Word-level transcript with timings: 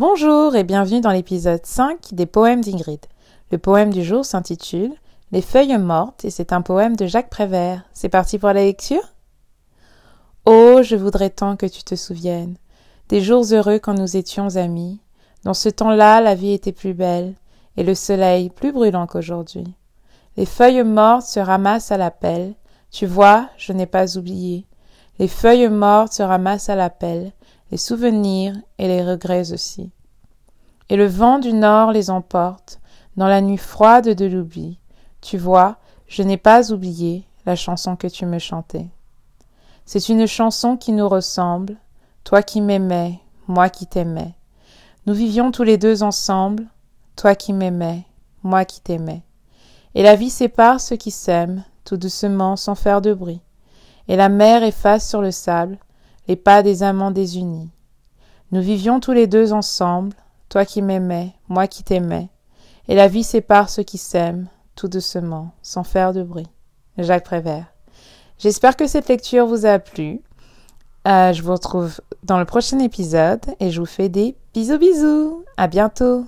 Bonjour 0.00 0.56
et 0.56 0.64
bienvenue 0.64 1.02
dans 1.02 1.10
l'épisode 1.10 1.60
5 1.62 2.14
des 2.14 2.24
poèmes 2.24 2.64
d'Ingrid. 2.64 3.04
Le 3.52 3.58
poème 3.58 3.92
du 3.92 4.02
jour 4.02 4.24
s'intitule 4.24 4.94
Les 5.30 5.42
feuilles 5.42 5.76
mortes 5.76 6.24
et 6.24 6.30
c'est 6.30 6.54
un 6.54 6.62
poème 6.62 6.96
de 6.96 7.04
Jacques 7.04 7.28
Prévert. 7.28 7.82
C'est 7.92 8.08
parti 8.08 8.38
pour 8.38 8.48
la 8.48 8.64
lecture? 8.64 9.02
Oh, 10.46 10.80
je 10.82 10.96
voudrais 10.96 11.28
tant 11.28 11.54
que 11.54 11.66
tu 11.66 11.84
te 11.84 11.96
souviennes 11.96 12.54
des 13.10 13.20
jours 13.20 13.44
heureux 13.52 13.78
quand 13.78 13.92
nous 13.92 14.16
étions 14.16 14.56
amis. 14.56 15.00
Dans 15.44 15.52
ce 15.52 15.68
temps-là, 15.68 16.22
la 16.22 16.34
vie 16.34 16.54
était 16.54 16.72
plus 16.72 16.94
belle 16.94 17.34
et 17.76 17.82
le 17.82 17.94
soleil 17.94 18.48
plus 18.48 18.72
brûlant 18.72 19.06
qu'aujourd'hui. 19.06 19.66
Les 20.38 20.46
feuilles 20.46 20.82
mortes 20.82 21.26
se 21.26 21.40
ramassent 21.40 21.92
à 21.92 21.98
la 21.98 22.10
pelle. 22.10 22.54
Tu 22.90 23.04
vois, 23.04 23.50
je 23.58 23.74
n'ai 23.74 23.84
pas 23.84 24.16
oublié. 24.16 24.64
Les 25.18 25.28
feuilles 25.28 25.68
mortes 25.68 26.14
se 26.14 26.22
ramassent 26.22 26.70
à 26.70 26.74
la 26.74 26.88
pelle 26.88 27.32
les 27.70 27.76
souvenirs 27.76 28.54
et 28.78 28.88
les 28.88 29.04
regrets 29.04 29.52
aussi. 29.52 29.90
Et 30.88 30.96
le 30.96 31.06
vent 31.06 31.38
du 31.38 31.52
nord 31.52 31.92
les 31.92 32.10
emporte 32.10 32.80
dans 33.16 33.28
la 33.28 33.40
nuit 33.40 33.58
froide 33.58 34.08
de 34.08 34.26
l'oubli. 34.26 34.78
Tu 35.20 35.38
vois, 35.38 35.76
je 36.08 36.22
n'ai 36.22 36.36
pas 36.36 36.72
oublié 36.72 37.24
la 37.46 37.56
chanson 37.56 37.96
que 37.96 38.08
tu 38.08 38.26
me 38.26 38.38
chantais. 38.38 38.86
C'est 39.84 40.08
une 40.08 40.26
chanson 40.26 40.76
qui 40.76 40.92
nous 40.92 41.08
ressemble, 41.08 41.76
toi 42.24 42.42
qui 42.42 42.60
m'aimais, 42.60 43.20
moi 43.46 43.68
qui 43.68 43.86
t'aimais. 43.86 44.34
Nous 45.06 45.14
vivions 45.14 45.50
tous 45.50 45.62
les 45.62 45.78
deux 45.78 46.02
ensemble, 46.02 46.66
toi 47.16 47.34
qui 47.34 47.52
m'aimais, 47.52 48.04
moi 48.42 48.64
qui 48.64 48.80
t'aimais. 48.80 49.22
Et 49.94 50.02
la 50.02 50.16
vie 50.16 50.30
sépare 50.30 50.80
ceux 50.80 50.96
qui 50.96 51.10
s'aiment, 51.10 51.64
tout 51.84 51.96
doucement 51.96 52.56
sans 52.56 52.74
faire 52.74 53.00
de 53.00 53.12
bruit. 53.12 53.40
Et 54.08 54.16
la 54.16 54.28
mer 54.28 54.62
efface 54.62 55.08
sur 55.08 55.22
le 55.22 55.30
sable 55.30 55.78
pas 56.36 56.62
des 56.62 56.82
amants 56.82 57.10
désunis. 57.10 57.70
Nous 58.52 58.60
vivions 58.60 59.00
tous 59.00 59.12
les 59.12 59.26
deux 59.26 59.52
ensemble, 59.52 60.14
toi 60.48 60.64
qui 60.64 60.82
m'aimais, 60.82 61.32
moi 61.48 61.66
qui 61.66 61.84
t'aimais, 61.84 62.28
et 62.88 62.94
la 62.94 63.08
vie 63.08 63.22
sépare 63.22 63.70
ceux 63.70 63.84
qui 63.84 63.98
s'aiment, 63.98 64.48
tout 64.74 64.88
doucement, 64.88 65.52
sans 65.62 65.84
faire 65.84 66.12
de 66.12 66.22
bruit. 66.22 66.48
Jacques 66.98 67.24
Prévert. 67.24 67.66
J'espère 68.38 68.76
que 68.76 68.86
cette 68.86 69.08
lecture 69.08 69.46
vous 69.46 69.66
a 69.66 69.78
plu. 69.78 70.20
Euh, 71.06 71.32
je 71.32 71.42
vous 71.42 71.52
retrouve 71.52 72.00
dans 72.24 72.38
le 72.38 72.44
prochain 72.44 72.78
épisode 72.78 73.44
et 73.58 73.70
je 73.70 73.80
vous 73.80 73.86
fais 73.86 74.08
des 74.08 74.36
bisous 74.54 74.78
bisous. 74.78 75.44
À 75.56 75.66
bientôt. 75.66 76.24